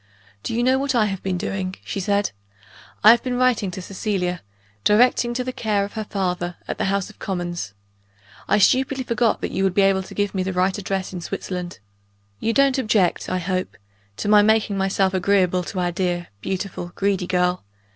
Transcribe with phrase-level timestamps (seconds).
[0.41, 2.31] "Do you know what I have been doing?" she said.
[3.03, 4.41] "I have been writing to Cecilia
[4.83, 7.75] directing to the care of her father, at the House of Commons.
[8.47, 11.21] I stupidly forgot that you would be able to give me the right address in
[11.21, 11.77] Switzerland.
[12.39, 13.77] You don't object, I hope,
[14.17, 17.63] to my making myself agreeable to our dear, beautiful, greedy girl?